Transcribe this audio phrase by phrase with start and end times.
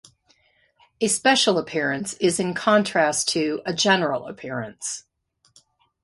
[0.99, 5.03] A "special appearance" is in contrast to a "general appearance".